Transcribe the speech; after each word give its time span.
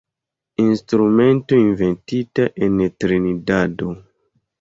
Instrumento 0.61 1.53
inventita 1.63 2.47
en 2.55 2.81
Trinidado. 2.97 3.93